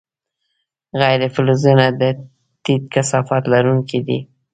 غیر 0.99 1.21
فلزونه 1.35 1.85
د 2.01 2.03
ټیټ 2.63 2.83
کثافت 2.93 3.43
لرونکي 3.53 3.99
دي. 4.07 4.19